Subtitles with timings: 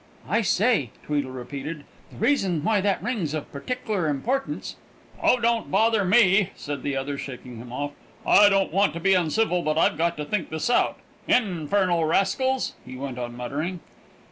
[0.27, 4.75] "I say," Tweddle repeated, "the reason why that ring's of partickler importance"
[5.21, 7.91] "Oh, don't bother me!" said the other, shaking him off.
[8.25, 10.97] "I don't want to be uncivil, but I've got to think this out....
[11.27, 13.79] Infernal rascals!" he went on muttering.